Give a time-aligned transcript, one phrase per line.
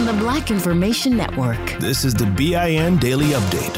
[0.00, 1.78] from the Black Information Network.
[1.78, 3.76] This is the BIN Daily Update.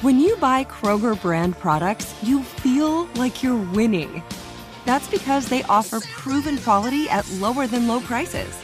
[0.00, 4.22] When you buy Kroger brand products, you feel like you're winning.
[4.86, 8.58] That's because they offer proven quality at lower than low prices.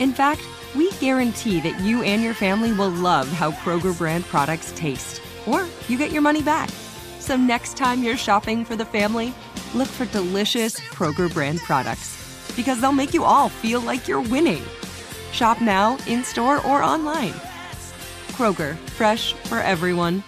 [0.00, 0.42] In fact,
[0.74, 5.64] we guarantee that you and your family will love how Kroger brand products taste, or
[5.86, 6.70] you get your money back.
[7.20, 9.32] So next time you're shopping for the family,
[9.74, 12.16] look for delicious Kroger brand products
[12.56, 14.64] because they'll make you all feel like you're winning.
[15.32, 17.34] Shop now, in store, or online.
[18.32, 20.22] Kroger, fresh for everyone.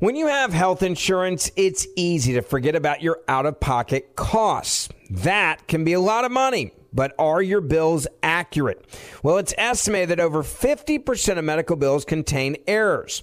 [0.00, 4.88] When you have health insurance, it's easy to forget about your out of pocket costs.
[5.08, 6.72] That can be a lot of money.
[6.92, 8.84] But are your bills accurate?
[9.22, 13.22] Well, it's estimated that over 50% of medical bills contain errors.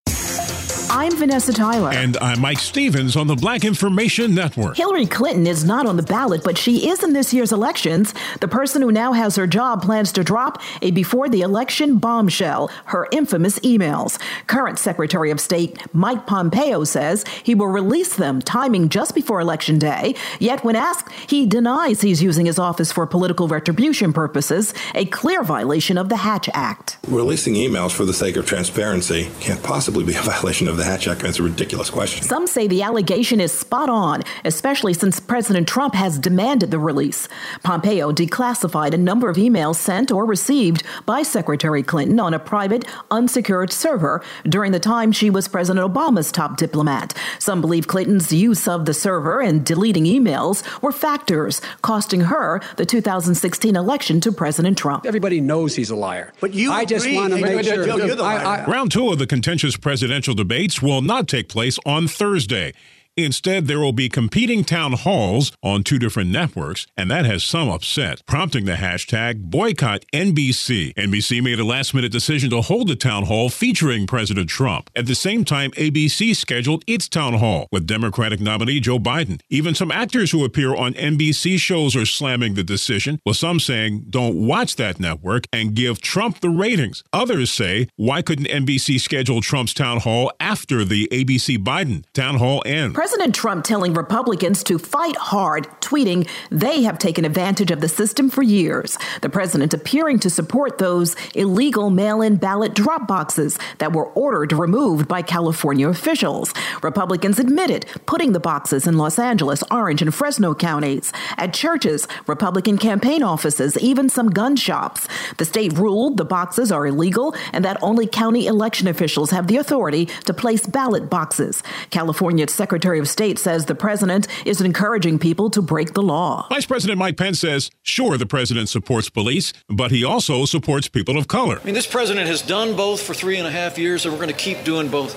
[0.93, 1.89] I'm Vanessa Tyler.
[1.93, 4.75] And I'm Mike Stevens on the Black Information Network.
[4.75, 8.13] Hillary Clinton is not on the ballot, but she is in this year's elections.
[8.41, 12.69] The person who now has her job plans to drop a before the election bombshell,
[12.87, 14.19] her infamous emails.
[14.47, 19.79] Current Secretary of State Mike Pompeo says he will release them, timing just before Election
[19.79, 20.13] Day.
[20.39, 25.41] Yet, when asked, he denies he's using his office for political retribution purposes, a clear
[25.41, 26.97] violation of the Hatch Act.
[27.07, 31.07] Releasing emails for the sake of transparency can't possibly be a violation of the Hatch
[31.07, 31.21] Act.
[31.21, 32.23] That's a ridiculous question.
[32.23, 37.27] Some say the allegation is spot on, especially since President Trump has demanded the release.
[37.63, 42.83] Pompeo declassified a number of emails sent or received by Secretary Clinton on a private,
[43.11, 47.13] unsecured server during the time she was President Obama's top diplomat.
[47.37, 52.85] Some believe Clinton's use of the server and deleting emails were factors costing her the
[52.85, 55.05] 2016 election to President Trump.
[55.05, 56.33] Everybody knows he's a liar.
[56.39, 58.21] But you I just want to make sure.
[58.21, 60.33] I, I, Round two of the contentious presidential
[60.71, 62.73] debates will not take place on Thursday.
[63.17, 67.67] Instead, there will be competing town halls on two different networks, and that has some
[67.69, 70.93] upset, prompting the hashtag boycott NBC.
[70.93, 74.89] NBC made a last minute decision to hold the town hall featuring President Trump.
[74.95, 79.41] At the same time, ABC scheduled its town hall with Democratic nominee Joe Biden.
[79.49, 84.05] Even some actors who appear on NBC shows are slamming the decision, with some saying,
[84.09, 87.03] don't watch that network and give Trump the ratings.
[87.11, 92.63] Others say, why couldn't NBC schedule Trump's town hall after the ABC Biden town hall
[92.65, 93.00] ends?
[93.01, 98.29] President Trump telling Republicans to fight hard, tweeting they have taken advantage of the system
[98.29, 98.95] for years.
[99.21, 104.53] The president appearing to support those illegal mail in ballot drop boxes that were ordered
[104.53, 106.53] removed by California officials.
[106.83, 112.77] Republicans admitted putting the boxes in Los Angeles, Orange, and Fresno counties, at churches, Republican
[112.77, 115.07] campaign offices, even some gun shops.
[115.37, 119.57] The state ruled the boxes are illegal and that only county election officials have the
[119.57, 121.63] authority to place ballot boxes.
[121.89, 126.47] California Secretary of State says the president is encouraging people to break the law.
[126.49, 131.17] Vice President Mike Pence says, sure, the president supports police, but he also supports people
[131.17, 131.59] of color.
[131.61, 134.21] I mean, this president has done both for three and a half years, and we're
[134.21, 135.15] going to keep doing both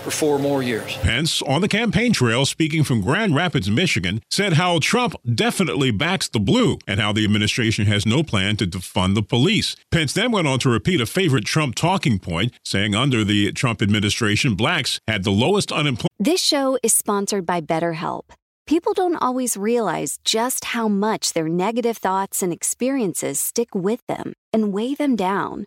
[0.00, 0.96] for four more years.
[0.98, 6.28] Pence, on the campaign trail, speaking from Grand Rapids, Michigan, said how Trump definitely backs
[6.28, 9.76] the blue and how the administration has no plan to defund the police.
[9.90, 13.82] Pence then went on to repeat a favorite Trump talking point, saying under the Trump
[13.82, 16.10] administration, blacks had the lowest unemployment.
[16.18, 18.30] This show is sponsored by BetterHelp.
[18.66, 24.32] People don't always realize just how much their negative thoughts and experiences stick with them
[24.52, 25.66] and weigh them down.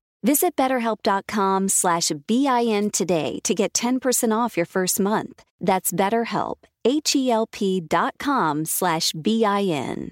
[0.23, 5.43] Visit betterhelp.com slash BIN today to get 10% off your first month.
[5.59, 10.11] That's BetterHelp, H-E-L-P dot com slash B-I-N.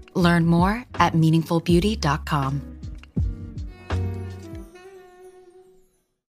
[0.13, 2.71] Learn more at meaningfulbeauty.com.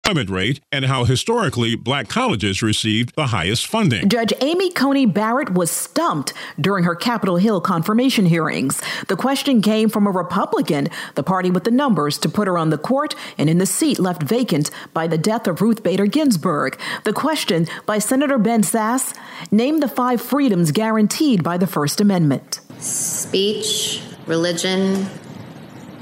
[0.06, 4.06] Employment rate and how historically black colleges received the highest funding.
[4.06, 8.82] Judge Amy Coney Barrett was stumped during her Capitol Hill confirmation hearings.
[9.08, 12.68] The question came from a Republican, the party with the numbers to put her on
[12.68, 16.78] the court and in the seat left vacant by the death of Ruth Bader Ginsburg.
[17.04, 19.16] The question by Senator Ben Sasse
[19.50, 25.06] name the five freedoms guaranteed by the First Amendment speech, religion,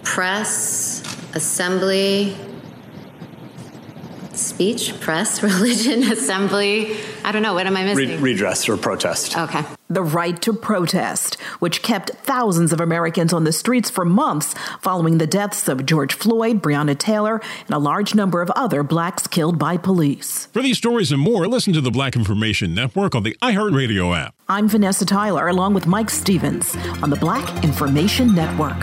[0.02, 1.02] press,
[1.34, 2.36] assembly,
[4.32, 6.96] speech, press, religion, assembly.
[7.24, 7.54] I don't know.
[7.54, 8.08] What am I missing?
[8.08, 9.36] Re- redress or protest.
[9.36, 9.64] Okay.
[9.92, 15.18] The right to protest, which kept thousands of Americans on the streets for months following
[15.18, 19.58] the deaths of George Floyd, Breonna Taylor, and a large number of other blacks killed
[19.58, 20.46] by police.
[20.46, 24.34] For these stories and more, listen to the Black Information Network on the iHeartRadio app.
[24.48, 28.82] I'm Vanessa Tyler, along with Mike Stevens, on the Black Information Network.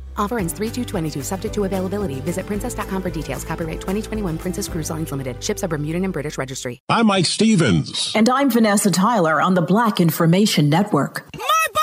[0.17, 2.21] Offer ends 3 22 subject to availability.
[2.21, 3.43] Visit princess.com for details.
[3.43, 5.43] Copyright 2021 Princess Cruise Lines Limited.
[5.43, 6.79] Ships are Bermudan and British Registry.
[6.89, 8.13] I'm Mike Stevens.
[8.15, 11.25] And I'm Vanessa Tyler on the Black Information Network.
[11.35, 11.80] My body, my choice.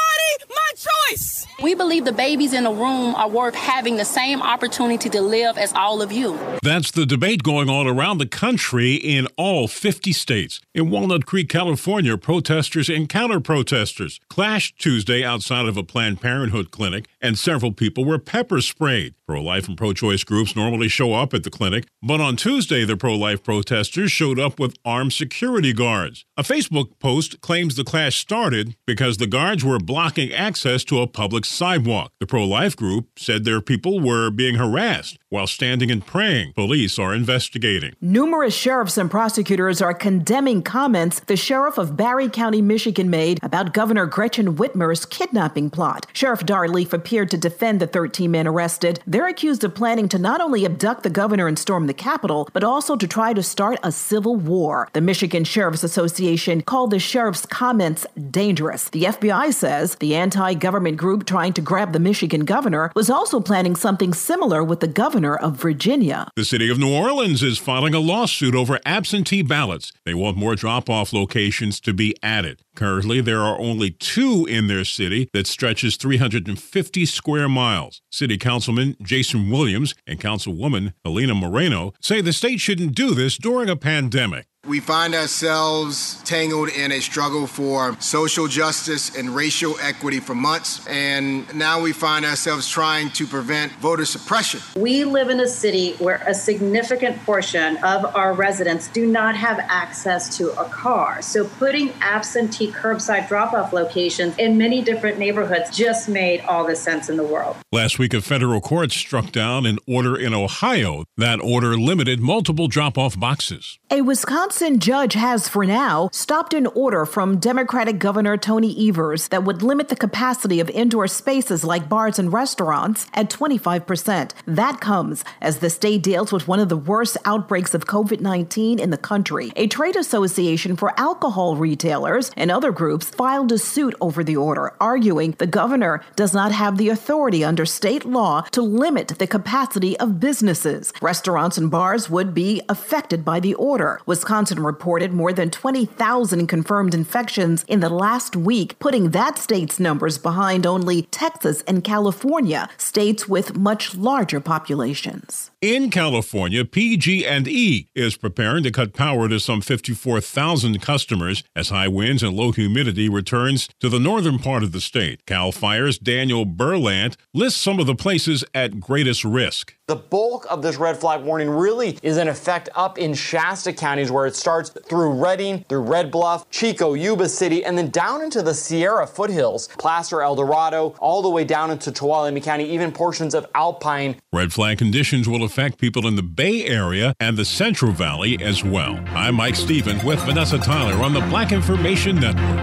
[1.60, 5.58] We believe the babies in the room are worth having the same opportunity to live
[5.58, 6.38] as all of you.
[6.62, 10.60] That's the debate going on around the country in all 50 states.
[10.72, 16.70] In Walnut Creek, California, protesters and counter protesters clashed Tuesday outside of a Planned Parenthood
[16.70, 19.14] clinic, and several people were pepper sprayed.
[19.26, 22.84] Pro life and pro choice groups normally show up at the clinic, but on Tuesday,
[22.84, 26.24] the pro life protesters showed up with armed security guards.
[26.36, 31.06] A Facebook post claims the clash started because the guards were blocking access to a
[31.06, 32.12] public sidewalk.
[32.20, 36.52] The pro life group said their people were being harassed while standing and praying.
[36.54, 37.94] Police are investigating.
[38.00, 43.74] Numerous sheriffs and prosecutors are condemning comments the sheriff of Barry County, Michigan made about
[43.74, 46.06] Governor Gretchen Whitmer's kidnapping plot.
[46.12, 49.00] Sheriff Dar Leaf appeared to defend the 13 men arrested.
[49.06, 52.64] They're accused of planning to not only abduct the governor and storm the Capitol, but
[52.64, 54.88] also to try to start a civil war.
[54.92, 58.88] The Michigan Sheriff's Association called the sheriff's comments dangerous.
[58.90, 63.38] The FBI says the anti government group trying to grab the Michigan governor was also
[63.38, 66.28] planning something similar with the governor of Virginia.
[66.35, 69.92] The city of New Orleans is filing a lawsuit over absentee ballots.
[70.04, 72.62] They want more drop off locations to be added.
[72.75, 78.02] Currently, there are only two in their city that stretches 350 square miles.
[78.11, 83.71] City Councilman Jason Williams and Councilwoman Helena Moreno say the state shouldn't do this during
[83.71, 84.47] a pandemic.
[84.68, 90.87] We find ourselves tangled in a struggle for social justice and racial equity for months,
[90.87, 94.60] and now we find ourselves trying to prevent voter suppression.
[94.76, 99.58] We live in a city where a significant portion of our residents do not have
[99.58, 101.22] access to a car.
[101.22, 106.76] So putting absentee curbside drop off locations in many different neighborhoods just made all the
[106.76, 107.56] sense in the world.
[107.72, 111.04] Last week, a federal court struck down an order in Ohio.
[111.16, 113.78] That order limited multiple drop off boxes.
[113.90, 119.44] A Wisconsin judge has, for now, stopped an order from Democratic Governor Tony Evers that
[119.44, 124.32] would limit the capacity of indoor spaces like bars and restaurants at 25%.
[124.46, 128.78] That comes as the state deals with one of the worst outbreaks of COVID 19
[128.80, 129.52] in the country.
[129.54, 134.74] A trade association for alcohol retailers and other groups filed a suit over the order,
[134.80, 139.96] arguing the governor does not have the authority under state law to limit the capacity
[140.00, 140.92] of businesses.
[141.00, 144.00] Restaurants and bars would be affected by the order.
[144.04, 150.18] Wisconsin reported more than 20,000 confirmed infections in the last week, putting that state's numbers
[150.18, 155.50] behind only Texas and California, states with much larger populations.
[155.60, 162.22] In California, PG&E is preparing to cut power to some 54,000 customers as high winds
[162.22, 165.26] and low humidity returns to the northern part of the state.
[165.26, 169.74] Cal Fire's Daniel Berlant lists some of the places at greatest risk.
[169.88, 174.12] The bulk of this red flag warning really is in effect up in Shasta counties
[174.12, 178.42] where it starts through Redding, through Red Bluff, Chico, Yuba City, and then down into
[178.42, 183.34] the Sierra foothills, Placer, El Dorado, all the way down into Tuolumne County, even portions
[183.34, 184.14] of Alpine.
[184.30, 188.62] Red flag conditions will affect people in the Bay Area and the Central Valley as
[188.62, 189.02] well.
[189.14, 192.58] I'm Mike Stevens with Vanessa Tyler on the Black Information Network.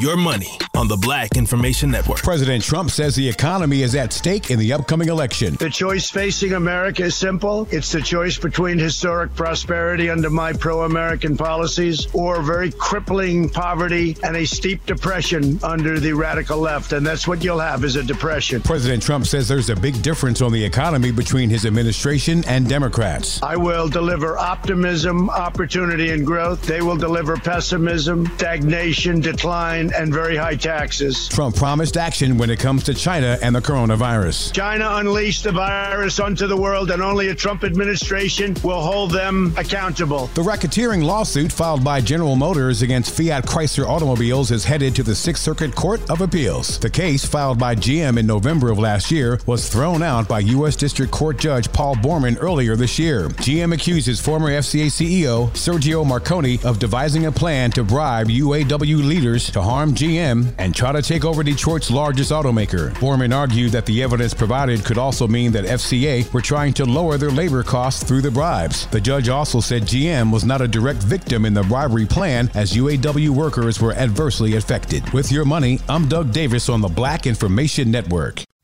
[0.00, 2.18] Your money on the Black Information Network.
[2.18, 5.54] President Trump says the economy is at stake in the upcoming election.
[5.54, 7.66] The choice facing America is simple.
[7.70, 14.14] It's the choice between historic prosperity under my pro American policies or very crippling poverty
[14.22, 16.92] and a steep depression under the radical left.
[16.92, 18.60] And that's what you'll have is a depression.
[18.60, 23.42] President Trump says there's a big difference on the economy between his administration and Democrats.
[23.42, 26.60] I will deliver optimism, opportunity, and growth.
[26.66, 31.28] They will deliver pessimism, stagnation, decline, and very high taxes taxes.
[31.28, 34.52] Trump promised action when it comes to China and the coronavirus.
[34.52, 39.54] China unleashed the virus onto the world, and only a Trump administration will hold them
[39.56, 40.26] accountable.
[40.34, 45.14] The racketeering lawsuit filed by General Motors against Fiat Chrysler Automobiles is headed to the
[45.14, 46.78] Sixth Circuit Court of Appeals.
[46.80, 50.76] The case, filed by GM in November of last year, was thrown out by U.S.
[50.76, 53.28] District Court Judge Paul Borman earlier this year.
[53.28, 59.50] GM accuses former FCA CEO Sergio Marchionne of devising a plan to bribe UAW leaders
[59.50, 62.90] to harm GM and try to take over Detroit's largest automaker.
[62.94, 67.18] Borman argued that the evidence provided could also mean that FCA were trying to lower
[67.18, 68.86] their labor costs through the bribes.
[68.86, 72.72] The judge also said GM was not a direct victim in the bribery plan as
[72.72, 75.08] UAW workers were adversely affected.
[75.12, 78.44] With your money, I'm Doug Davis on the Black Information Network.